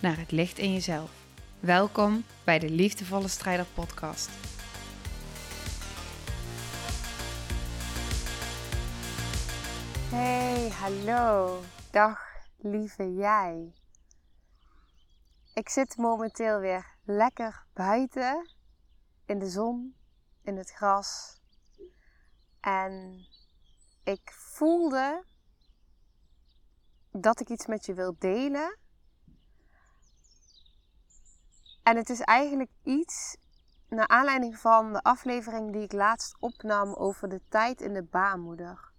naar 0.00 0.18
het 0.18 0.30
licht 0.30 0.58
in 0.58 0.72
jezelf. 0.72 1.10
Welkom 1.60 2.24
bij 2.44 2.58
de 2.58 2.70
Liefdevolle 2.70 3.28
Strijder 3.28 3.66
Podcast. 3.74 4.30
Hey, 10.10 10.68
hallo. 10.68 11.60
Dag, 11.90 12.20
lieve 12.56 13.14
jij. 13.14 13.72
Ik 15.54 15.68
zit 15.68 15.96
momenteel 15.96 16.58
weer 16.58 16.86
lekker 17.04 17.66
buiten 17.72 18.50
in 19.26 19.38
de 19.38 19.48
zon, 19.48 19.94
in 20.42 20.56
het 20.56 20.70
gras. 20.70 21.40
En 22.60 23.24
ik 24.04 24.32
voelde 24.32 25.24
dat 27.10 27.40
ik 27.40 27.48
iets 27.48 27.66
met 27.66 27.86
je 27.86 27.94
wil 27.94 28.16
delen. 28.18 28.78
En 31.82 31.96
het 31.96 32.10
is 32.10 32.20
eigenlijk 32.20 32.70
iets 32.82 33.36
naar 33.88 34.08
aanleiding 34.08 34.58
van 34.58 34.92
de 34.92 35.02
aflevering 35.02 35.72
die 35.72 35.82
ik 35.82 35.92
laatst 35.92 36.36
opnam 36.40 36.94
over 36.94 37.28
de 37.28 37.40
tijd 37.48 37.80
in 37.80 37.92
de 37.92 38.02
baarmoeder. 38.02 38.92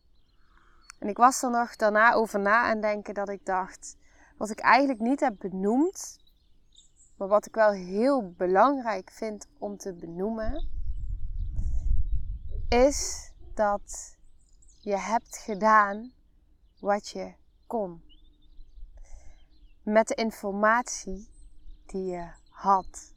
En 1.00 1.08
ik 1.08 1.18
was 1.18 1.44
er 1.44 1.50
nog 1.50 1.76
daarna 1.76 2.14
over 2.14 2.40
na 2.40 2.64
aan 2.64 2.82
denken 2.82 3.14
dat 3.14 3.30
ik 3.30 3.46
dacht, 3.46 3.98
wat 4.38 4.50
ik 4.50 4.60
eigenlijk 4.60 5.00
niet 5.00 5.20
heb 5.20 5.36
benoemd, 5.38 6.20
maar 7.18 7.28
wat 7.28 7.46
ik 7.46 7.56
wel 7.56 7.72
heel 7.72 8.34
belangrijk 8.38 9.12
vind 9.12 9.48
om 9.60 9.78
te 9.78 9.94
benoemen, 9.94 10.70
is 12.70 13.32
dat 13.54 14.18
je 14.80 14.98
hebt 14.98 15.38
gedaan 15.38 16.12
wat 16.80 17.08
je 17.08 17.34
kon. 17.68 18.04
Met 19.84 20.08
de 20.08 20.16
informatie 20.16 21.30
die 21.86 22.06
je 22.06 22.41
had. 22.62 23.14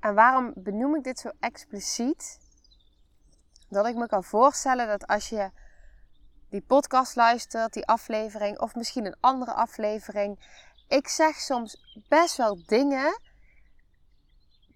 En 0.00 0.14
waarom 0.14 0.52
benoem 0.56 0.96
ik 0.96 1.04
dit 1.04 1.18
zo 1.18 1.30
expliciet? 1.40 2.38
Dat 3.68 3.86
ik 3.86 3.94
me 3.94 4.06
kan 4.06 4.24
voorstellen 4.24 4.86
dat 4.86 5.06
als 5.06 5.28
je 5.28 5.50
die 6.50 6.62
podcast 6.62 7.16
luistert, 7.16 7.72
die 7.72 7.86
aflevering, 7.86 8.58
of 8.58 8.74
misschien 8.74 9.06
een 9.06 9.16
andere 9.20 9.52
aflevering, 9.52 10.38
ik 10.88 11.08
zeg 11.08 11.36
soms 11.36 12.02
best 12.08 12.36
wel 12.36 12.66
dingen 12.66 13.20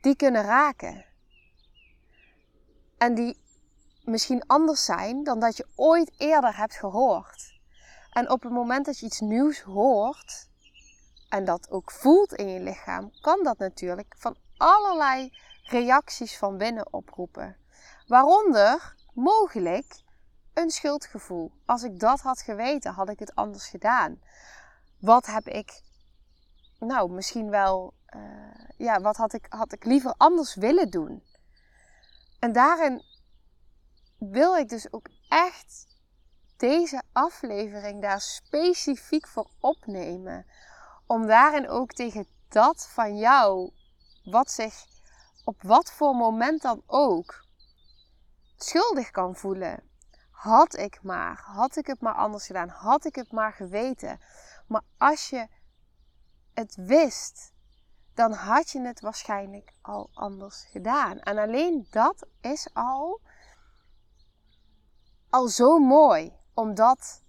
die 0.00 0.16
kunnen 0.16 0.42
raken. 0.42 1.04
En 2.98 3.14
die 3.14 3.40
misschien 4.04 4.46
anders 4.46 4.84
zijn 4.84 5.24
dan 5.24 5.40
dat 5.40 5.56
je 5.56 5.68
ooit 5.74 6.12
eerder 6.16 6.56
hebt 6.56 6.76
gehoord. 6.76 7.54
En 8.10 8.30
op 8.30 8.42
het 8.42 8.52
moment 8.52 8.86
dat 8.86 8.98
je 8.98 9.06
iets 9.06 9.20
nieuws 9.20 9.60
hoort 9.60 10.48
en 11.36 11.44
dat 11.44 11.70
ook 11.70 11.90
voelt 11.90 12.32
in 12.32 12.48
je 12.48 12.60
lichaam, 12.60 13.12
kan 13.20 13.42
dat 13.42 13.58
natuurlijk 13.58 14.14
van 14.18 14.36
allerlei 14.56 15.38
reacties 15.62 16.38
van 16.38 16.56
binnen 16.56 16.92
oproepen. 16.92 17.56
Waaronder 18.06 18.94
mogelijk 19.12 20.02
een 20.54 20.70
schuldgevoel. 20.70 21.52
Als 21.66 21.82
ik 21.82 21.98
dat 22.00 22.20
had 22.20 22.40
geweten, 22.40 22.92
had 22.92 23.08
ik 23.08 23.18
het 23.18 23.34
anders 23.34 23.68
gedaan. 23.68 24.20
Wat 25.00 25.26
heb 25.26 25.46
ik, 25.46 25.82
nou, 26.78 27.10
misschien 27.10 27.50
wel, 27.50 27.94
uh, 28.16 28.68
ja, 28.76 29.00
wat 29.00 29.16
had 29.16 29.32
ik, 29.32 29.46
had 29.48 29.72
ik 29.72 29.84
liever 29.84 30.14
anders 30.16 30.54
willen 30.54 30.90
doen? 30.90 31.22
En 32.38 32.52
daarin 32.52 33.02
wil 34.18 34.56
ik 34.56 34.68
dus 34.68 34.92
ook 34.92 35.08
echt 35.28 35.86
deze 36.56 37.02
aflevering 37.12 38.02
daar 38.02 38.20
specifiek 38.20 39.28
voor 39.28 39.50
opnemen. 39.60 40.46
Om 41.06 41.26
daarin 41.26 41.68
ook 41.68 41.92
tegen 41.92 42.26
dat 42.48 42.88
van 42.88 43.16
jou, 43.16 43.72
wat 44.24 44.50
zich 44.50 44.84
op 45.44 45.62
wat 45.62 45.92
voor 45.92 46.14
moment 46.14 46.62
dan 46.62 46.82
ook 46.86 47.44
schuldig 48.56 49.10
kan 49.10 49.36
voelen. 49.36 49.82
Had 50.30 50.76
ik 50.76 51.02
maar, 51.02 51.40
had 51.44 51.76
ik 51.76 51.86
het 51.86 52.00
maar 52.00 52.14
anders 52.14 52.46
gedaan, 52.46 52.68
had 52.68 53.04
ik 53.04 53.14
het 53.14 53.32
maar 53.32 53.52
geweten. 53.52 54.20
Maar 54.66 54.82
als 54.98 55.30
je 55.30 55.48
het 56.54 56.74
wist, 56.74 57.52
dan 58.14 58.32
had 58.32 58.70
je 58.70 58.80
het 58.80 59.00
waarschijnlijk 59.00 59.72
al 59.82 60.10
anders 60.14 60.66
gedaan. 60.70 61.18
En 61.18 61.38
alleen 61.38 61.86
dat 61.90 62.26
is 62.40 62.68
al, 62.72 63.20
al 65.30 65.48
zo 65.48 65.78
mooi 65.78 66.32
om 66.54 66.74
dat 66.74 67.22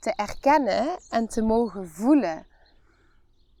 te 0.00 0.12
erkennen 0.12 0.98
en 1.10 1.28
te 1.28 1.42
mogen 1.42 1.88
voelen. 1.88 2.46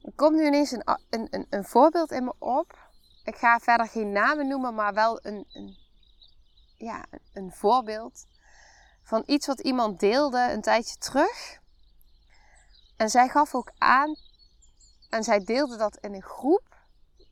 Er 0.06 0.12
komt 0.16 0.36
nu 0.36 0.46
ineens 0.46 0.70
een, 0.70 0.82
een, 1.10 1.46
een, 1.50 1.64
voorbeeld 1.64 2.10
in 2.10 2.24
me 2.24 2.34
op. 2.38 2.78
Ik 3.24 3.36
ga 3.36 3.58
verder 3.58 3.88
geen 3.88 4.12
namen 4.12 4.48
noemen, 4.48 4.74
maar 4.74 4.94
wel 4.94 5.18
een, 5.22 5.46
een 5.52 5.76
ja, 6.76 7.04
een 7.32 7.52
voorbeeld 7.52 8.26
van 9.02 9.22
iets 9.26 9.46
wat 9.46 9.60
iemand 9.60 10.00
deelde 10.00 10.52
een 10.52 10.60
tijdje 10.60 10.96
terug. 10.96 11.60
En 12.96 13.10
zij 13.10 13.28
gaf 13.28 13.54
ook 13.54 13.72
aan, 13.78 14.16
en 15.10 15.24
zij 15.24 15.44
deelde 15.44 15.76
dat 15.76 15.96
in 15.96 16.14
een 16.14 16.22
groep, 16.22 16.76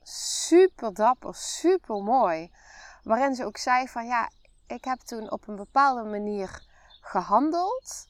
super 0.02 0.94
dapper, 0.94 1.34
super 1.34 2.02
mooi. 2.02 2.52
Waarin 3.02 3.34
ze 3.34 3.44
ook 3.44 3.56
zei 3.56 3.88
van 3.88 4.06
ja, 4.06 4.30
ik 4.66 4.84
heb 4.84 4.98
toen 4.98 5.30
op 5.30 5.48
een 5.48 5.56
bepaalde 5.56 6.10
manier 6.10 6.66
gehandeld. 7.00 8.08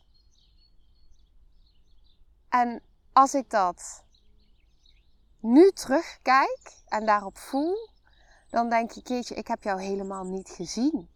En 2.49 2.83
als 3.13 3.35
ik 3.35 3.51
dat 3.51 4.04
nu 5.45 5.71
terugkijk 5.71 6.83
en 6.87 7.07
daarop 7.07 7.39
voel, 7.39 7.91
dan 8.51 8.69
denk 8.71 8.93
ik, 8.93 9.05
keertje, 9.05 9.35
ik 9.35 9.47
heb 9.47 9.63
jou 9.63 9.83
helemaal 9.83 10.25
niet 10.25 10.49
gezien. 10.49 11.09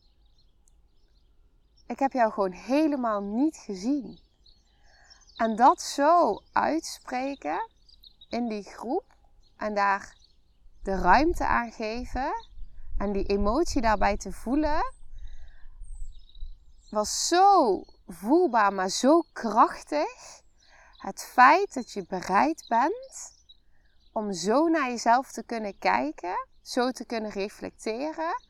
Ik 1.86 1.98
heb 1.98 2.12
jou 2.12 2.32
gewoon 2.32 2.52
helemaal 2.52 3.20
niet 3.20 3.56
gezien. 3.56 4.20
En 5.36 5.56
dat 5.56 5.82
zo 5.82 6.42
uitspreken 6.52 7.70
in 8.28 8.48
die 8.48 8.62
groep 8.62 9.04
en 9.56 9.74
daar 9.74 10.16
de 10.82 10.96
ruimte 10.96 11.46
aan 11.46 11.72
geven 11.72 12.32
en 12.98 13.12
die 13.12 13.26
emotie 13.26 13.80
daarbij 13.80 14.16
te 14.16 14.32
voelen, 14.32 14.94
was 16.90 17.28
zo 17.28 17.84
voelbaar, 18.06 18.72
maar 18.72 18.88
zo 18.88 19.24
krachtig. 19.32 20.42
Het 20.96 21.24
feit 21.24 21.74
dat 21.74 21.92
je 21.92 22.06
bereid 22.06 22.64
bent 22.68 23.37
om 24.18 24.32
zo 24.32 24.68
naar 24.68 24.88
jezelf 24.88 25.32
te 25.32 25.42
kunnen 25.42 25.78
kijken, 25.78 26.48
zo 26.62 26.90
te 26.90 27.04
kunnen 27.04 27.30
reflecteren 27.30 28.42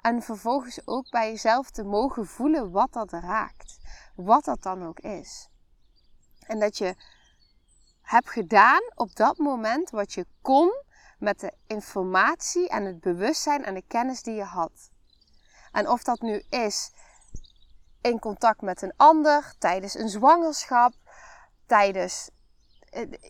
en 0.00 0.22
vervolgens 0.22 0.86
ook 0.86 1.10
bij 1.10 1.30
jezelf 1.30 1.70
te 1.70 1.84
mogen 1.84 2.26
voelen 2.26 2.70
wat 2.70 2.92
dat 2.92 3.12
raakt. 3.12 3.78
Wat 4.14 4.44
dat 4.44 4.62
dan 4.62 4.86
ook 4.86 5.00
is. 5.00 5.48
En 6.46 6.58
dat 6.58 6.78
je 6.78 6.94
hebt 8.02 8.30
gedaan 8.30 8.82
op 8.94 9.16
dat 9.16 9.38
moment 9.38 9.90
wat 9.90 10.12
je 10.12 10.26
kon 10.40 10.72
met 11.18 11.40
de 11.40 11.52
informatie 11.66 12.68
en 12.68 12.84
het 12.84 13.00
bewustzijn 13.00 13.64
en 13.64 13.74
de 13.74 13.84
kennis 13.86 14.22
die 14.22 14.34
je 14.34 14.44
had. 14.44 14.90
En 15.72 15.88
of 15.88 16.02
dat 16.02 16.20
nu 16.20 16.42
is 16.48 16.92
in 18.00 18.18
contact 18.18 18.60
met 18.60 18.82
een 18.82 18.94
ander, 18.96 19.54
tijdens 19.58 19.94
een 19.94 20.08
zwangerschap, 20.08 20.92
tijdens 21.66 22.30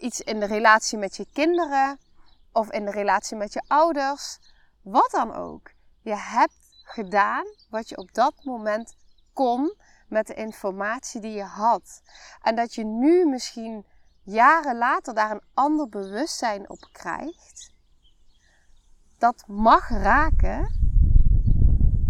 iets 0.00 0.20
in 0.20 0.40
de 0.40 0.46
relatie 0.46 0.98
met 0.98 1.16
je 1.16 1.26
kinderen 1.32 1.98
of 2.52 2.70
in 2.70 2.84
de 2.84 2.90
relatie 2.90 3.36
met 3.36 3.52
je 3.52 3.62
ouders, 3.66 4.38
wat 4.82 5.10
dan 5.10 5.34
ook. 5.34 5.70
Je 6.00 6.16
hebt 6.16 6.84
gedaan 6.84 7.44
wat 7.70 7.88
je 7.88 7.96
op 7.96 8.14
dat 8.14 8.44
moment 8.44 8.96
kon 9.32 9.76
met 10.08 10.26
de 10.26 10.34
informatie 10.34 11.20
die 11.20 11.32
je 11.32 11.44
had. 11.44 12.02
En 12.42 12.56
dat 12.56 12.74
je 12.74 12.84
nu 12.84 13.26
misschien 13.26 13.86
jaren 14.22 14.78
later 14.78 15.14
daar 15.14 15.30
een 15.30 15.44
ander 15.54 15.88
bewustzijn 15.88 16.70
op 16.70 16.88
krijgt. 16.92 17.72
Dat 19.18 19.44
mag 19.46 19.88
raken. 19.88 20.80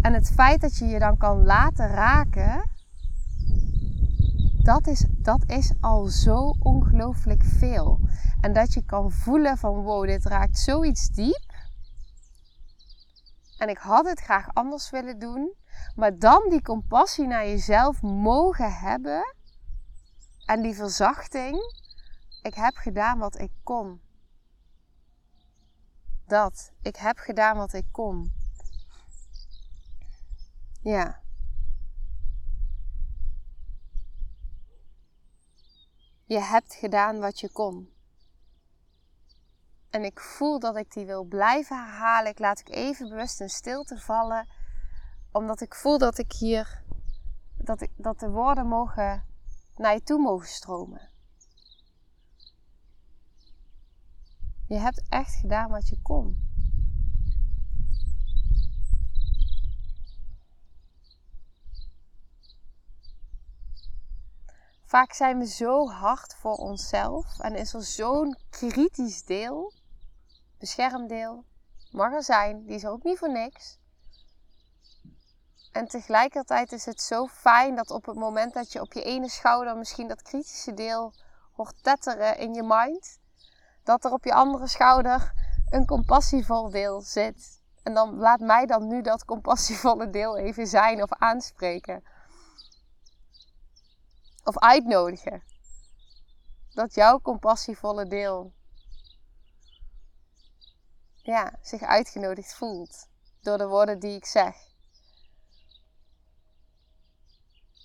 En 0.01 0.13
het 0.13 0.31
feit 0.31 0.61
dat 0.61 0.77
je 0.77 0.85
je 0.85 0.99
dan 0.99 1.17
kan 1.17 1.43
laten 1.43 1.87
raken, 1.87 2.71
dat 4.63 4.87
is, 4.87 5.05
dat 5.09 5.43
is 5.47 5.73
al 5.81 6.05
zo 6.05 6.55
ongelooflijk 6.59 7.43
veel. 7.43 7.99
En 8.41 8.53
dat 8.53 8.73
je 8.73 8.85
kan 8.85 9.11
voelen 9.11 9.57
van 9.57 9.81
wow, 9.81 10.05
dit 10.05 10.25
raakt 10.25 10.57
zoiets 10.57 11.09
diep. 11.09 11.51
En 13.57 13.69
ik 13.69 13.77
had 13.77 14.05
het 14.05 14.19
graag 14.19 14.53
anders 14.53 14.89
willen 14.89 15.19
doen. 15.19 15.53
Maar 15.95 16.17
dan 16.17 16.49
die 16.49 16.61
compassie 16.61 17.27
naar 17.27 17.45
jezelf 17.45 18.01
mogen 18.01 18.73
hebben. 18.73 19.35
En 20.45 20.61
die 20.61 20.75
verzachting. 20.75 21.57
Ik 22.41 22.53
heb 22.53 22.75
gedaan 22.75 23.19
wat 23.19 23.39
ik 23.39 23.51
kon. 23.63 24.01
Dat. 26.27 26.71
Ik 26.81 26.95
heb 26.95 27.17
gedaan 27.17 27.57
wat 27.57 27.73
ik 27.73 27.85
kon. 27.91 28.33
Ja. 30.81 31.21
Je 36.33 36.39
hebt 36.39 36.73
gedaan 36.73 37.19
wat 37.19 37.39
je 37.39 37.51
kon. 37.51 37.89
En 39.89 40.03
ik 40.03 40.19
voel 40.19 40.59
dat 40.59 40.75
ik 40.75 40.93
die 40.93 41.05
wil 41.05 41.23
blijven 41.23 41.77
herhalen. 41.77 42.31
Ik 42.31 42.39
laat 42.39 42.59
ik 42.59 42.69
even 42.69 43.09
bewust 43.09 43.41
in 43.41 43.49
stilte 43.49 43.97
vallen. 43.97 44.47
Omdat 45.31 45.61
ik 45.61 45.75
voel 45.75 45.97
dat 45.97 46.17
ik 46.17 46.31
hier. 46.31 46.83
Dat, 47.57 47.87
dat 47.95 48.19
de 48.19 48.29
woorden 48.29 48.67
mogen 48.67 49.25
naar 49.75 49.93
je 49.93 50.03
toe 50.03 50.19
mogen 50.19 50.47
stromen. 50.47 51.09
Je 54.67 54.77
hebt 54.77 55.03
echt 55.09 55.35
gedaan 55.35 55.69
wat 55.69 55.87
je 55.89 56.01
kon. 56.01 56.52
Vaak 64.93 65.13
zijn 65.13 65.39
we 65.39 65.45
zo 65.45 65.89
hard 65.89 66.35
voor 66.35 66.55
onszelf 66.55 67.39
en 67.39 67.55
is 67.55 67.73
er 67.73 67.83
zo'n 67.83 68.37
kritisch 68.49 69.23
deel, 69.23 69.73
beschermdeel, 70.59 71.45
mag 71.91 72.13
er 72.13 72.23
zijn, 72.23 72.65
die 72.65 72.75
is 72.75 72.85
ook 72.85 73.03
niet 73.03 73.17
voor 73.17 73.31
niks. 73.31 73.79
En 75.71 75.87
tegelijkertijd 75.87 76.71
is 76.71 76.85
het 76.85 77.01
zo 77.01 77.27
fijn 77.27 77.75
dat 77.75 77.91
op 77.91 78.05
het 78.05 78.15
moment 78.15 78.53
dat 78.53 78.71
je 78.71 78.81
op 78.81 78.93
je 78.93 79.03
ene 79.03 79.29
schouder 79.29 79.77
misschien 79.77 80.07
dat 80.07 80.21
kritische 80.21 80.73
deel 80.73 81.13
hoort 81.53 81.83
tetteren 81.83 82.37
in 82.37 82.53
je 82.53 82.63
mind, 82.63 83.19
dat 83.83 84.05
er 84.05 84.11
op 84.11 84.23
je 84.23 84.33
andere 84.33 84.67
schouder 84.67 85.33
een 85.69 85.85
compassievol 85.85 86.69
deel 86.69 87.01
zit. 87.01 87.61
En 87.83 87.93
dan 87.93 88.15
laat 88.15 88.39
mij 88.39 88.65
dan 88.65 88.87
nu 88.87 89.01
dat 89.01 89.25
compassievolle 89.25 90.09
deel 90.09 90.37
even 90.37 90.67
zijn 90.67 91.03
of 91.03 91.13
aanspreken. 91.13 92.03
Of 94.43 94.57
uitnodigen. 94.57 95.43
Dat 96.73 96.93
jouw 96.93 97.19
compassievolle 97.19 98.07
deel 98.07 98.53
ja, 101.23 101.59
zich 101.61 101.81
uitgenodigd 101.81 102.53
voelt 102.53 103.07
door 103.41 103.57
de 103.57 103.67
woorden 103.67 103.99
die 103.99 104.15
ik 104.15 104.25
zeg. 104.25 104.55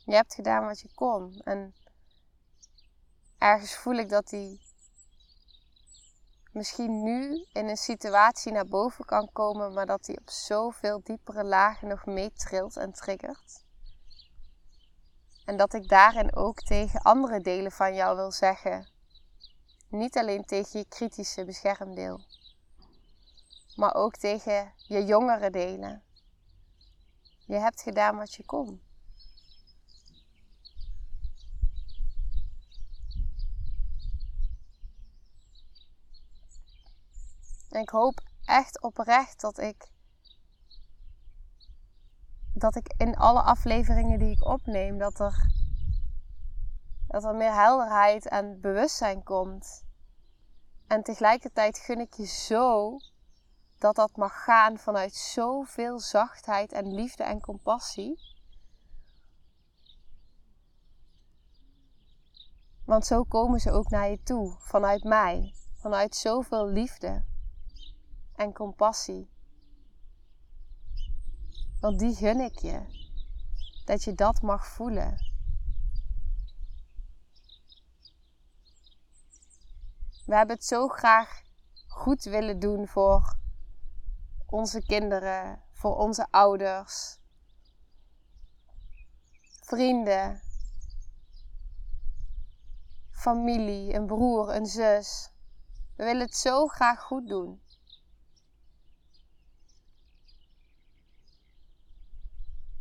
Je 0.05 0.14
hebt 0.14 0.34
gedaan 0.34 0.66
wat 0.66 0.81
je 0.81 0.94
kon. 0.94 1.40
En 1.44 1.75
ergens 3.38 3.75
voel 3.75 3.94
ik 3.94 4.08
dat 4.08 4.28
die 4.28 4.60
misschien 6.52 7.02
nu 7.02 7.46
in 7.52 7.69
een 7.69 7.76
situatie 7.76 8.52
naar 8.52 8.66
boven 8.66 9.05
kan 9.05 9.32
komen, 9.32 9.72
maar 9.72 9.87
dat 9.87 10.05
die 10.05 10.20
op 10.20 10.31
zoveel 10.31 11.00
diepere 11.02 11.44
lagen 11.44 11.88
nog 11.88 12.06
meetrilt 12.06 12.76
en 12.76 12.93
triggert. 12.93 13.66
En 15.48 15.56
dat 15.56 15.74
ik 15.74 15.88
daarin 15.88 16.34
ook 16.34 16.62
tegen 16.62 17.02
andere 17.02 17.40
delen 17.40 17.72
van 17.72 17.94
jou 17.94 18.16
wil 18.16 18.32
zeggen. 18.32 18.88
Niet 19.88 20.16
alleen 20.16 20.44
tegen 20.44 20.78
je 20.78 20.88
kritische 20.88 21.44
beschermdeel, 21.44 22.20
maar 23.76 23.94
ook 23.94 24.16
tegen 24.16 24.72
je 24.76 25.04
jongere 25.04 25.50
delen. 25.50 26.02
Je 27.46 27.54
hebt 27.54 27.82
gedaan 27.82 28.16
wat 28.16 28.34
je 28.34 28.44
kon. 28.44 28.82
En 37.68 37.80
ik 37.80 37.88
hoop 37.88 38.20
echt 38.44 38.82
oprecht 38.82 39.40
dat 39.40 39.58
ik 39.58 39.90
dat 42.58 42.76
ik 42.76 42.94
in 42.96 43.16
alle 43.16 43.43
afleveringen 43.43 44.19
die 44.19 44.31
ik 44.31 44.44
opneem, 44.44 44.99
dat 44.99 45.20
er, 45.20 45.50
dat 47.06 47.25
er 47.25 47.34
meer 47.34 47.55
helderheid 47.55 48.28
en 48.28 48.60
bewustzijn 48.60 49.22
komt. 49.22 49.87
En 50.87 51.02
tegelijkertijd 51.02 51.78
gun 51.78 52.00
ik 52.00 52.14
je 52.14 52.26
zo 52.26 52.96
dat 53.78 53.94
dat 53.94 54.16
mag 54.16 54.44
gaan 54.44 54.78
vanuit 54.78 55.14
zoveel 55.14 55.99
zachtheid 55.99 56.72
en 56.72 56.94
liefde 56.94 57.22
en 57.22 57.40
compassie. 57.40 58.37
Want 62.84 63.06
zo 63.06 63.22
komen 63.22 63.60
ze 63.60 63.70
ook 63.70 63.90
naar 63.90 64.10
je 64.10 64.22
toe, 64.22 64.56
vanuit 64.58 65.05
mij, 65.05 65.55
vanuit 65.75 66.14
zoveel 66.14 66.66
liefde 66.66 67.25
en 68.34 68.52
compassie. 68.52 69.38
Want 71.80 71.98
die 71.98 72.14
gun 72.14 72.40
ik 72.40 72.58
je. 72.58 72.80
Dat 73.84 74.04
je 74.04 74.14
dat 74.14 74.42
mag 74.42 74.66
voelen. 74.66 75.26
We 80.26 80.34
hebben 80.34 80.56
het 80.56 80.64
zo 80.64 80.88
graag 80.88 81.42
goed 81.86 82.25
willen 82.25 82.58
doen 82.58 82.88
voor 82.88 83.36
onze 84.46 84.82
kinderen, 84.82 85.62
voor 85.72 85.96
onze 85.96 86.26
ouders, 86.30 87.19
vrienden, 89.60 90.40
familie, 93.10 93.94
een 93.94 94.06
broer, 94.06 94.54
een 94.54 94.66
zus. 94.66 95.32
We 95.96 96.04
willen 96.04 96.26
het 96.26 96.36
zo 96.36 96.66
graag 96.66 97.00
goed 97.02 97.28
doen. 97.28 97.60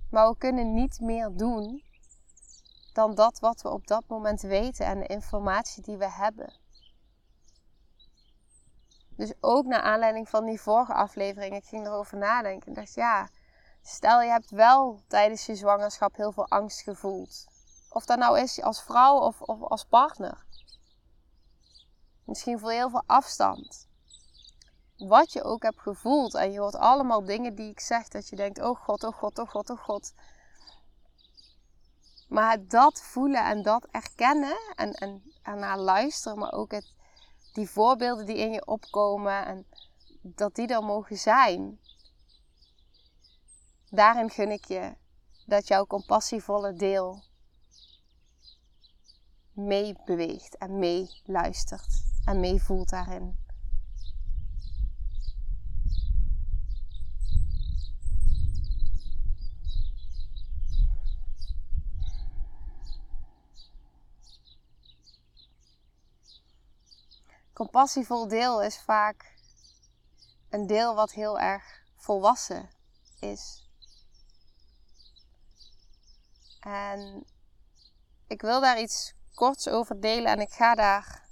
Maar 0.09 0.30
we 0.30 0.38
kunnen 0.38 0.74
niet 0.74 1.00
meer 1.00 1.31
doen 1.33 1.83
dan 2.94 3.15
dat 3.15 3.39
wat 3.39 3.62
we 3.62 3.69
op 3.69 3.88
dat 3.88 4.04
moment 4.07 4.42
weten 4.42 4.86
en 4.86 5.00
de 5.00 5.07
informatie 5.07 5.83
die 5.83 5.98
we 5.98 6.09
hebben. 6.09 6.54
Dus 9.15 9.34
ook 9.39 9.65
naar 9.65 9.81
aanleiding 9.81 10.29
van 10.29 10.46
die 10.46 10.62
vorige 10.62 10.93
aflevering, 10.93 11.55
ik 11.55 11.65
ging 11.65 11.86
erover 11.86 12.17
nadenken 12.17 12.67
en 12.67 12.74
dacht 12.74 12.93
ja, 12.93 13.29
stel 13.81 14.22
je 14.22 14.29
hebt 14.29 14.50
wel 14.50 15.01
tijdens 15.08 15.46
je 15.46 15.55
zwangerschap 15.55 16.15
heel 16.15 16.31
veel 16.31 16.48
angst 16.48 16.81
gevoeld. 16.81 17.48
Of 17.89 18.05
dat 18.05 18.17
nou 18.17 18.39
is 18.39 18.62
als 18.62 18.84
vrouw 18.84 19.20
of, 19.20 19.41
of 19.41 19.62
als 19.62 19.86
partner. 19.86 20.46
Misschien 22.24 22.60
je 22.60 22.70
heel 22.70 22.89
veel 22.89 23.03
afstand 23.05 23.87
wat 24.98 25.32
je 25.32 25.44
ook 25.44 25.63
hebt 25.63 25.82
gevoeld. 25.82 26.36
En 26.36 26.51
je 26.51 26.60
hoort 26.60 26.75
allemaal 26.75 27.24
dingen 27.24 27.56
die 27.56 27.70
ik 27.70 27.80
zeg 27.80 28.08
dat 28.08 28.27
je 28.27 28.36
denkt: 28.36 28.62
oh 28.62 28.80
god, 28.80 29.04
oh 29.04 29.13
god, 29.13 29.39
oh 29.39 29.50
god, 29.50 29.70
oh 29.70 29.80
god. 29.80 30.13
Maar 32.27 32.68
dat 32.68 33.01
voelen 33.01 33.46
en 33.46 33.62
dat 33.62 33.88
erkennen 33.92 34.58
en, 34.75 34.94
en 34.94 35.34
ernaar 35.42 35.80
luisteren, 35.80 36.39
maar 36.39 36.54
ook 36.54 36.72
het, 36.72 36.94
die 37.54 37.70
voorbeelden 37.70 38.25
die 38.25 38.38
in 38.38 38.51
je 38.51 38.66
opkomen 38.66 39.46
en 39.46 39.66
dat 40.22 40.56
die 40.56 40.68
er 40.68 40.84
mogen 40.84 41.18
zijn. 41.18 41.80
Daarin 43.89 44.30
gun 44.30 44.51
ik 44.51 44.66
je 44.66 44.96
dat 45.46 45.68
jouw 45.68 45.86
compassievolle 45.86 46.74
deel 46.74 47.24
meebeweegt 49.54 50.58
en 50.58 50.80
meeluistert 50.80 52.04
en 52.25 52.39
meevoelt 52.39 52.89
daarin. 52.89 53.47
Compassievol 67.57 68.27
deel 68.27 68.61
is 68.61 68.79
vaak 68.79 69.35
een 70.49 70.67
deel 70.67 70.95
wat 70.95 71.11
heel 71.11 71.39
erg 71.39 71.63
volwassen 71.95 72.69
is. 73.19 73.69
En 76.59 77.25
ik 78.27 78.41
wil 78.41 78.61
daar 78.61 78.81
iets 78.81 79.13
korts 79.33 79.67
over 79.67 80.01
delen 80.01 80.31
en 80.31 80.39
ik 80.39 80.51
ga 80.51 80.75
daar 80.75 81.27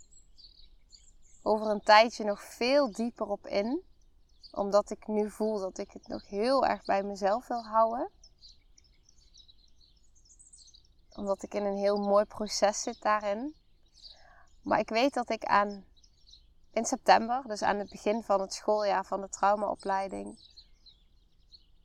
over 1.44 1.68
een 1.68 1.84
tijdje 1.84 2.24
nog 2.24 2.44
veel 2.44 2.92
dieper 2.92 3.28
op 3.28 3.48
in. 3.48 3.84
Omdat 4.52 4.90
ik 4.90 5.08
nu 5.08 5.32
voel 5.32 5.60
dat 5.60 5.78
ik 5.78 5.92
het 5.92 6.08
nog 6.08 6.28
heel 6.28 6.66
erg 6.66 6.86
bij 6.86 7.04
mezelf 7.04 7.48
wil 7.48 7.64
houden. 7.64 8.12
Omdat 11.16 11.44
ik 11.44 11.54
in 11.54 11.66
een 11.66 11.78
heel 11.78 11.98
mooi 11.98 12.26
proces 12.26 12.82
zit 12.82 13.02
daarin. 13.02 13.56
Maar 14.62 14.80
ik 14.80 14.90
weet 14.90 15.14
dat 15.14 15.30
ik 15.30 15.44
aan 15.44 15.94
in 16.76 16.86
september, 16.86 17.42
dus 17.48 17.62
aan 17.62 17.80
het 17.80 17.90
begin 17.90 18.24
van 18.24 18.42
het 18.42 18.54
schooljaar 18.54 19.06
van 19.06 19.22
de 19.22 19.30
traumaopleiding, 19.30 20.40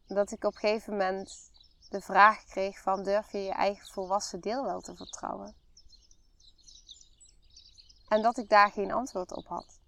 dat 0.06 0.30
ik 0.30 0.44
op 0.44 0.54
een 0.54 0.60
gegeven 0.60 0.92
moment 0.92 1.50
de 1.88 2.00
vraag 2.00 2.44
kreeg 2.44 2.78
van 2.78 3.02
durf 3.02 3.32
je 3.32 3.38
je 3.38 3.52
eigen 3.52 3.86
volwassen 3.86 4.40
deel 4.40 4.64
wel 4.64 4.80
te 4.80 4.96
vertrouwen? 4.96 5.54
En 8.08 8.22
dat 8.22 8.38
ik 8.38 8.48
daar 8.48 8.70
geen 8.70 8.92
antwoord 8.92 9.32
op 9.32 9.46
had. 9.46 9.80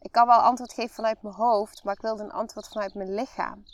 Ik 0.00 0.12
kan 0.12 0.26
wel 0.26 0.40
antwoord 0.40 0.72
geven 0.72 0.94
vanuit 0.94 1.22
mijn 1.22 1.34
hoofd, 1.34 1.84
maar 1.84 1.94
ik 1.94 2.00
wilde 2.00 2.22
een 2.22 2.32
antwoord 2.32 2.68
vanuit 2.68 2.94
mijn 2.94 3.14
lichaam. 3.14 3.64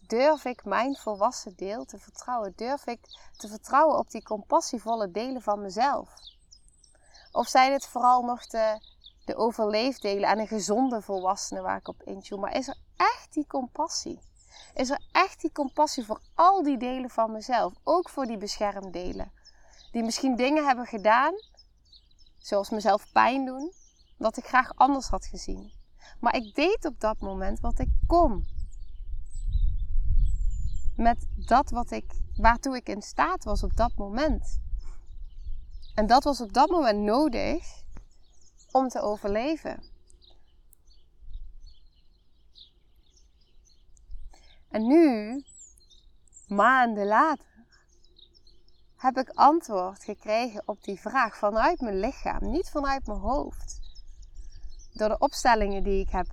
Durf 0.00 0.44
ik 0.44 0.64
mijn 0.64 0.96
volwassen 0.96 1.54
deel 1.56 1.84
te 1.84 1.98
vertrouwen? 1.98 2.52
Durf 2.56 2.86
ik 2.86 3.00
te 3.36 3.48
vertrouwen 3.48 3.98
op 3.98 4.10
die 4.10 4.22
compassievolle 4.22 5.10
delen 5.10 5.42
van 5.42 5.60
mezelf? 5.60 6.14
Of 7.32 7.48
zijn 7.48 7.72
het 7.72 7.86
vooral 7.86 8.22
nog 8.22 8.46
de, 8.46 8.80
de 9.24 9.36
overleefdelen 9.36 10.28
en 10.28 10.38
een 10.38 10.46
gezonde 10.46 11.02
volwassene 11.02 11.60
waar 11.60 11.76
ik 11.76 11.88
op 11.88 12.02
intune? 12.02 12.40
Maar 12.40 12.56
is 12.56 12.68
er 12.68 12.76
echt 12.96 13.34
die 13.34 13.46
compassie? 13.46 14.20
Is 14.74 14.90
er 14.90 15.02
echt 15.12 15.40
die 15.40 15.52
compassie 15.52 16.04
voor 16.04 16.20
al 16.34 16.62
die 16.62 16.78
delen 16.78 17.10
van 17.10 17.32
mezelf? 17.32 17.74
Ook 17.82 18.08
voor 18.08 18.26
die 18.26 18.38
beschermdelen. 18.38 19.32
Die 19.92 20.02
misschien 20.02 20.36
dingen 20.36 20.66
hebben 20.66 20.86
gedaan, 20.86 21.34
zoals 22.38 22.70
mezelf 22.70 23.12
pijn 23.12 23.44
doen, 23.44 23.72
wat 24.18 24.36
ik 24.36 24.46
graag 24.46 24.74
anders 24.74 25.08
had 25.08 25.26
gezien. 25.26 25.72
Maar 26.20 26.36
ik 26.36 26.54
deed 26.54 26.84
op 26.84 27.00
dat 27.00 27.20
moment 27.20 27.60
wat 27.60 27.78
ik 27.78 27.88
kon. 28.06 28.46
Met 30.96 31.26
dat 31.36 31.70
wat 31.70 31.90
ik, 31.90 32.04
waartoe 32.36 32.76
ik 32.76 32.88
in 32.88 33.02
staat 33.02 33.44
was 33.44 33.62
op 33.62 33.76
dat 33.76 33.94
moment. 33.96 34.60
En 35.94 36.06
dat 36.06 36.24
was 36.24 36.40
op 36.40 36.52
dat 36.52 36.70
moment 36.70 36.98
nodig 36.98 37.81
om 38.72 38.88
te 38.88 39.00
overleven. 39.00 39.82
En 44.68 44.86
nu, 44.86 45.44
maanden 46.46 47.06
later, 47.06 47.64
heb 48.96 49.16
ik 49.16 49.28
antwoord 49.28 50.04
gekregen 50.04 50.62
op 50.64 50.82
die 50.82 51.00
vraag 51.00 51.36
vanuit 51.36 51.80
mijn 51.80 52.00
lichaam, 52.00 52.50
niet 52.50 52.70
vanuit 52.70 53.06
mijn 53.06 53.18
hoofd. 53.18 53.80
Door 54.92 55.08
de 55.08 55.18
opstellingen 55.18 55.82
die 55.82 56.00
ik 56.00 56.10
heb 56.10 56.26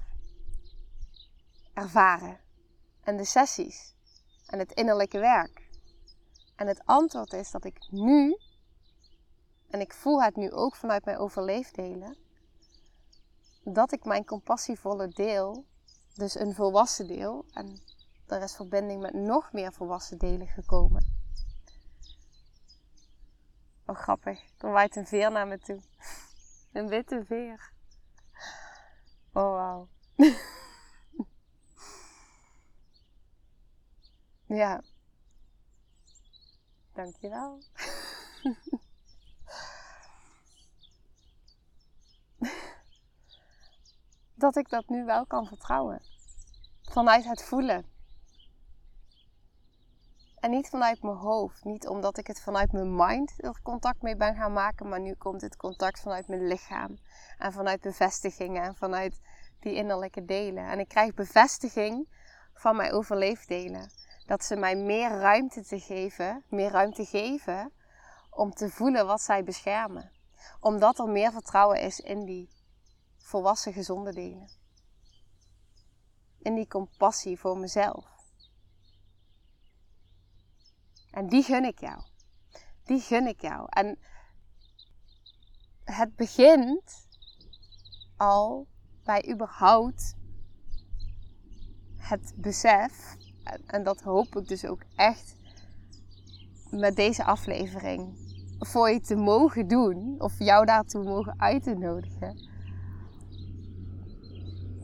ervaren 1.73 2.39
en 3.03 3.17
de 3.17 3.25
sessies 3.25 3.95
en 4.45 4.59
het 4.59 4.71
innerlijke 4.71 5.19
werk. 5.19 5.69
En 6.55 6.67
het 6.67 6.85
antwoord 6.85 7.33
is 7.33 7.51
dat 7.51 7.65
ik 7.65 7.91
nu, 7.91 8.37
en 9.69 9.79
ik 9.79 9.93
voel 9.93 10.23
het 10.23 10.35
nu 10.35 10.51
ook 10.51 10.75
vanuit 10.75 11.05
mijn 11.05 11.17
overleefdelen, 11.17 12.17
dat 13.73 13.91
ik 13.91 14.05
mijn 14.05 14.25
compassievolle 14.25 15.07
deel, 15.07 15.65
dus 16.13 16.39
een 16.39 16.55
volwassen 16.55 17.07
deel, 17.07 17.45
en 17.53 17.81
er 18.27 18.41
is 18.41 18.55
verbinding 18.55 19.01
met 19.01 19.13
nog 19.13 19.51
meer 19.51 19.73
volwassen 19.73 20.17
delen 20.17 20.47
gekomen. 20.47 21.17
Oh, 23.85 23.95
grappig. 23.95 24.41
Er 24.57 24.71
waait 24.71 24.95
een 24.95 25.07
veer 25.07 25.31
naar 25.31 25.47
me 25.47 25.59
toe. 25.59 25.81
Een 26.73 26.87
witte 26.87 27.25
veer. 27.25 27.71
Oh, 29.33 29.53
wauw. 29.53 29.87
ja. 34.61 34.81
Dankjewel. 36.93 37.61
dat 44.39 44.55
ik 44.55 44.69
dat 44.69 44.89
nu 44.89 45.05
wel 45.05 45.25
kan 45.25 45.45
vertrouwen. 45.45 46.01
Vanuit 46.81 47.25
het 47.25 47.43
voelen. 47.43 47.85
En 50.39 50.49
niet 50.49 50.69
vanuit 50.69 51.01
mijn 51.01 51.15
hoofd. 51.15 51.63
Niet 51.63 51.87
omdat 51.87 52.17
ik 52.17 52.27
het 52.27 52.41
vanuit 52.41 52.71
mijn 52.71 52.95
mind 52.95 53.43
er 53.43 53.59
contact 53.63 54.01
mee 54.01 54.15
ben 54.15 54.35
gaan 54.35 54.53
maken. 54.53 54.89
Maar 54.89 54.99
nu 54.99 55.13
komt 55.13 55.41
het 55.41 55.55
contact 55.55 55.99
vanuit 55.99 56.27
mijn 56.27 56.47
lichaam. 56.47 56.97
En 57.37 57.51
vanuit 57.51 57.81
bevestigingen. 57.81 58.63
En 58.63 58.75
vanuit 58.75 59.21
die 59.59 59.73
innerlijke 59.73 60.25
delen. 60.25 60.69
En 60.69 60.79
ik 60.79 60.87
krijg 60.87 61.13
bevestiging 61.13 62.07
van 62.53 62.75
mijn 62.75 62.91
overleefdelen. 62.91 63.91
Dat 64.25 64.43
ze 64.43 64.55
mij 64.55 64.75
meer 64.75 65.09
ruimte 65.09 65.63
te 65.63 65.79
geven. 65.79 66.43
Meer 66.49 66.71
ruimte 66.71 67.05
geven. 67.05 67.71
Om 68.29 68.53
te 68.53 68.69
voelen 68.69 69.05
wat 69.05 69.21
zij 69.21 69.43
beschermen. 69.43 70.11
Omdat 70.59 70.99
er 70.99 71.09
meer 71.09 71.31
vertrouwen 71.31 71.81
is 71.81 71.99
in 71.99 72.25
die 72.25 72.58
volwassen 73.19 73.73
gezonde 73.73 74.13
delen. 74.13 74.49
In 76.37 76.55
die 76.55 76.67
compassie 76.67 77.39
voor 77.39 77.57
mezelf. 77.57 78.05
En 81.11 81.27
die 81.27 81.43
gun 81.43 81.63
ik 81.63 81.79
jou. 81.79 82.01
Die 82.83 82.99
gun 82.99 83.27
ik 83.27 83.41
jou. 83.41 83.65
En 83.69 83.99
het 85.83 86.15
begint 86.15 87.07
al 88.17 88.67
bij 89.03 89.29
überhaupt 89.31 90.15
het 91.97 92.33
besef, 92.35 93.15
en 93.65 93.83
dat 93.83 94.01
hoop 94.01 94.35
ik 94.35 94.47
dus 94.47 94.65
ook 94.65 94.81
echt 94.95 95.35
met 96.71 96.95
deze 96.95 97.23
aflevering 97.23 98.27
voor 98.59 98.89
je 98.89 98.99
te 98.99 99.15
mogen 99.15 99.67
doen, 99.67 100.15
of 100.17 100.39
jou 100.39 100.65
daartoe 100.65 101.03
mogen 101.03 101.39
uit 101.39 101.63
te 101.63 101.73
nodigen 101.73 102.49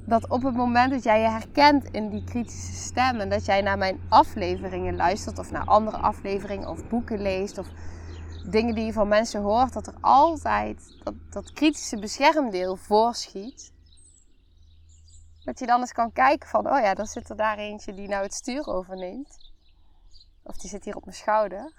dat 0.05 0.29
op 0.29 0.43
het 0.43 0.55
moment 0.55 0.91
dat 0.91 1.03
jij 1.03 1.21
je 1.21 1.29
herkent 1.29 1.85
in 1.91 2.09
die 2.09 2.23
kritische 2.23 2.73
stem 2.73 3.19
en 3.19 3.29
dat 3.29 3.45
jij 3.45 3.61
naar 3.61 3.77
mijn 3.77 3.99
afleveringen 4.09 4.95
luistert 4.95 5.39
of 5.39 5.51
naar 5.51 5.65
andere 5.65 5.97
afleveringen 5.97 6.69
of 6.69 6.87
boeken 6.87 7.21
leest 7.21 7.57
of 7.57 7.67
dingen 8.49 8.75
die 8.75 8.85
je 8.85 8.93
van 8.93 9.07
mensen 9.07 9.41
hoort, 9.41 9.73
dat 9.73 9.87
er 9.87 9.95
altijd 10.01 10.97
dat, 11.03 11.13
dat 11.29 11.53
kritische 11.53 11.99
beschermdeel 11.99 12.75
voorschiet. 12.75 13.73
Dat 15.43 15.59
je 15.59 15.65
dan 15.65 15.79
eens 15.79 15.91
kan 15.91 16.11
kijken 16.11 16.49
van, 16.49 16.71
oh 16.71 16.79
ja, 16.79 16.93
dan 16.93 17.05
zit 17.05 17.29
er 17.29 17.35
daar 17.35 17.57
eentje 17.57 17.93
die 17.93 18.07
nou 18.07 18.23
het 18.23 18.33
stuur 18.33 18.67
overneemt. 18.67 19.51
Of 20.43 20.57
die 20.57 20.69
zit 20.69 20.85
hier 20.85 20.95
op 20.95 21.05
mijn 21.05 21.17
schouder. 21.17 21.73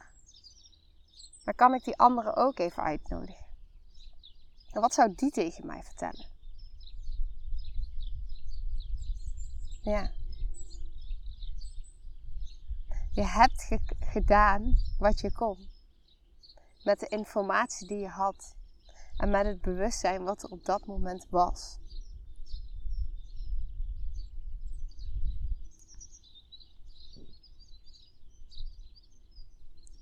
Maar 1.44 1.54
kan 1.54 1.74
ik 1.74 1.84
die 1.84 1.98
andere 1.98 2.36
ook 2.36 2.58
even 2.58 2.82
uitnodigen? 2.82 3.46
En 4.72 4.80
wat 4.80 4.94
zou 4.94 5.12
die 5.14 5.30
tegen 5.30 5.66
mij 5.66 5.82
vertellen? 5.82 6.35
Ja. 9.86 10.10
Je 13.12 13.24
hebt 13.24 13.68
gedaan 14.00 14.76
wat 14.98 15.20
je 15.20 15.32
kon. 15.32 15.68
Met 16.84 17.00
de 17.00 17.06
informatie 17.06 17.88
die 17.88 17.98
je 17.98 18.08
had. 18.08 18.56
En 19.16 19.30
met 19.30 19.46
het 19.46 19.60
bewustzijn 19.60 20.24
wat 20.24 20.42
er 20.42 20.50
op 20.50 20.64
dat 20.64 20.86
moment 20.86 21.26
was. 21.30 21.78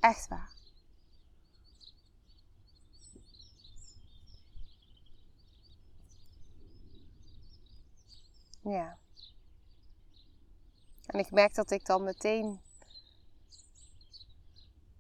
Echt 0.00 0.29
waar. 0.29 0.53
Ja. 8.62 9.03
En 11.14 11.21
ik 11.21 11.30
merk 11.30 11.54
dat 11.54 11.71
ik 11.71 11.87
dan 11.87 12.02
meteen 12.02 12.61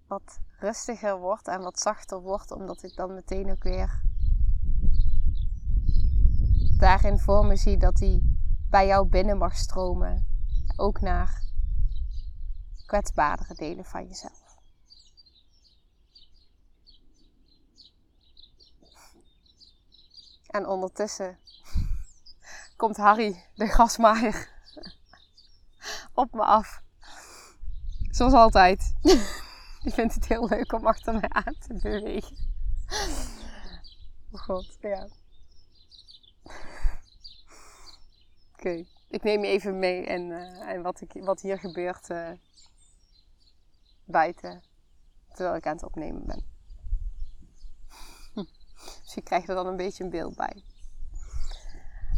wat 0.06 0.40
rustiger 0.58 1.18
word 1.18 1.48
en 1.48 1.60
wat 1.60 1.78
zachter 1.78 2.20
word, 2.20 2.50
omdat 2.50 2.82
ik 2.82 2.96
dan 2.96 3.14
meteen 3.14 3.50
ook 3.50 3.62
weer 3.62 4.02
daarin 6.78 7.18
voor 7.18 7.46
me 7.46 7.56
zie 7.56 7.76
dat 7.76 7.96
die 7.96 8.38
bij 8.70 8.86
jou 8.86 9.08
binnen 9.08 9.38
mag 9.38 9.56
stromen. 9.56 10.26
Ook 10.76 11.00
naar 11.00 11.42
kwetsbaardere 12.86 13.54
delen 13.54 13.84
van 13.84 14.06
jezelf. 14.06 14.58
En 20.46 20.66
ondertussen 20.66 21.38
komt 22.76 22.96
Harry, 22.96 23.44
de 23.54 23.66
gasmaaier, 23.66 24.53
op 26.14 26.32
me 26.32 26.44
af. 26.44 26.82
Zoals 28.10 28.32
altijd. 28.32 28.94
Die 29.82 29.92
vindt 29.92 30.14
het 30.14 30.28
heel 30.28 30.48
leuk 30.48 30.72
om 30.72 30.86
achter 30.86 31.12
mij 31.12 31.28
aan 31.28 31.56
te 31.58 31.78
bewegen. 31.82 32.36
Oh 34.30 34.40
god, 34.40 34.76
ja. 34.80 35.08
Oké, 38.52 38.84
ik 39.08 39.22
neem 39.22 39.44
je 39.44 39.50
even 39.50 39.78
mee 39.78 40.06
en, 40.06 40.22
uh, 40.22 40.68
en 40.68 40.82
wat, 40.82 41.00
ik, 41.00 41.12
wat 41.12 41.40
hier 41.40 41.58
gebeurt 41.58 42.08
uh, 42.10 42.30
buiten. 44.04 44.62
terwijl 45.28 45.56
ik 45.56 45.66
aan 45.66 45.74
het 45.74 45.84
opnemen 45.84 46.26
ben. 46.26 46.44
Krijg 49.22 49.42
je 49.46 49.48
er 49.48 49.54
dan 49.54 49.66
een 49.66 49.76
beetje 49.76 50.04
een 50.04 50.10
beeld 50.10 50.36
bij. 50.36 50.62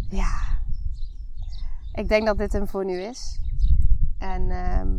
Ja, 0.08 0.60
ik 1.92 2.08
denk 2.08 2.26
dat 2.26 2.38
dit 2.38 2.52
hem 2.52 2.68
voor 2.68 2.84
nu 2.84 3.00
is. 3.00 3.40
En 4.26 4.50
um, 4.50 4.98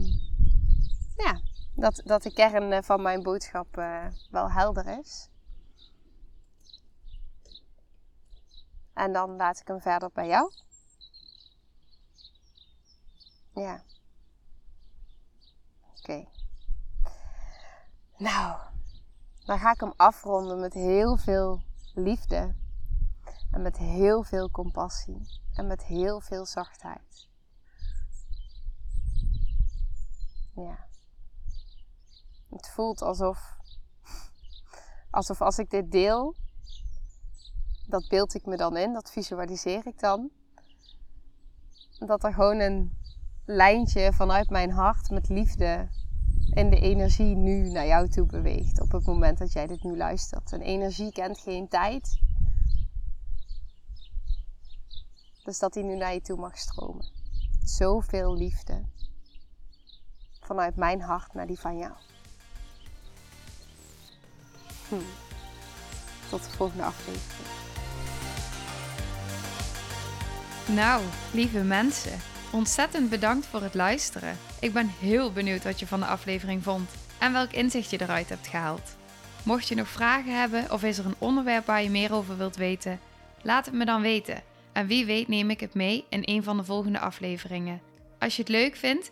ja, 1.17 1.39
dat, 1.73 2.01
dat 2.05 2.23
de 2.23 2.33
kern 2.33 2.71
eh, 2.71 2.83
van 2.83 3.01
mijn 3.01 3.23
boodschap 3.23 3.77
uh, 3.77 4.05
wel 4.29 4.51
helder 4.51 4.99
is. 4.99 5.29
En 8.93 9.13
dan 9.13 9.35
laat 9.35 9.59
ik 9.59 9.67
hem 9.67 9.81
verder 9.81 10.09
bij 10.13 10.27
jou. 10.27 10.51
Ja. 13.53 13.83
Oké. 15.97 16.25
Nou, 18.17 18.59
dan 19.45 19.59
ga 19.59 19.71
ik 19.71 19.79
hem 19.79 19.93
afronden 19.95 20.59
met 20.59 20.73
heel 20.73 21.17
veel 21.17 21.61
liefde. 21.93 22.55
En 23.51 23.61
met 23.61 23.77
heel 23.77 24.23
veel 24.23 24.51
compassie. 24.51 25.41
En 25.53 25.67
met 25.67 25.83
heel 25.83 26.19
veel 26.19 26.45
zachtheid. 26.45 27.29
Ja. 30.57 30.87
Het 32.49 32.69
voelt 32.69 33.01
alsof, 33.01 33.57
alsof 35.11 35.41
als 35.41 35.57
ik 35.57 35.69
dit 35.69 35.91
deel, 35.91 36.35
dat 37.87 38.07
beeld 38.07 38.33
ik 38.33 38.45
me 38.45 38.57
dan 38.57 38.77
in, 38.77 38.93
dat 38.93 39.11
visualiseer 39.11 39.87
ik 39.87 39.99
dan. 39.99 40.31
Dat 41.99 42.23
er 42.23 42.33
gewoon 42.33 42.59
een 42.59 42.97
lijntje 43.45 44.13
vanuit 44.13 44.49
mijn 44.49 44.71
hart 44.71 45.09
met 45.09 45.29
liefde 45.29 45.89
in 46.53 46.69
de 46.69 46.79
energie 46.79 47.35
nu 47.35 47.69
naar 47.69 47.87
jou 47.87 48.09
toe 48.09 48.25
beweegt. 48.25 48.81
Op 48.81 48.91
het 48.91 49.05
moment 49.05 49.37
dat 49.37 49.53
jij 49.53 49.67
dit 49.67 49.83
nu 49.83 49.97
luistert. 49.97 50.51
En 50.51 50.61
energie 50.61 51.11
kent 51.11 51.39
geen 51.39 51.67
tijd. 51.67 52.19
Dus 55.43 55.59
dat 55.59 55.73
die 55.73 55.83
nu 55.83 55.95
naar 55.95 56.13
je 56.13 56.21
toe 56.21 56.37
mag 56.37 56.57
stromen. 56.57 57.11
Zoveel 57.63 58.33
liefde. 58.33 58.85
Vanuit 60.47 60.75
mijn 60.75 61.01
hart 61.01 61.33
naar 61.33 61.47
die 61.47 61.59
van 61.59 61.77
jou. 61.77 61.91
Hm. 64.89 64.95
Tot 66.29 66.43
de 66.43 66.49
volgende 66.49 66.83
aflevering. 66.83 67.47
Nou, 70.67 71.03
lieve 71.33 71.59
mensen, 71.59 72.19
ontzettend 72.51 73.09
bedankt 73.09 73.45
voor 73.45 73.61
het 73.61 73.73
luisteren. 73.73 74.37
Ik 74.59 74.73
ben 74.73 74.87
heel 74.87 75.31
benieuwd 75.31 75.63
wat 75.63 75.79
je 75.79 75.87
van 75.87 75.99
de 75.99 76.05
aflevering 76.05 76.63
vond 76.63 76.89
en 77.19 77.33
welk 77.33 77.51
inzicht 77.51 77.89
je 77.89 78.01
eruit 78.01 78.29
hebt 78.29 78.47
gehaald. 78.47 78.95
Mocht 79.43 79.67
je 79.67 79.75
nog 79.75 79.87
vragen 79.87 80.39
hebben 80.39 80.71
of 80.71 80.83
is 80.83 80.97
er 80.97 81.05
een 81.05 81.15
onderwerp 81.17 81.65
waar 81.65 81.83
je 81.83 81.89
meer 81.89 82.13
over 82.13 82.37
wilt 82.37 82.55
weten, 82.55 82.99
laat 83.41 83.65
het 83.65 83.75
me 83.75 83.85
dan 83.85 84.01
weten. 84.01 84.43
En 84.71 84.87
wie 84.87 85.05
weet 85.05 85.27
neem 85.27 85.49
ik 85.49 85.59
het 85.59 85.73
mee 85.73 86.05
in 86.09 86.21
een 86.25 86.43
van 86.43 86.57
de 86.57 86.63
volgende 86.63 86.99
afleveringen. 86.99 87.81
Als 88.19 88.35
je 88.35 88.41
het 88.41 88.51
leuk 88.51 88.75
vindt, 88.75 89.11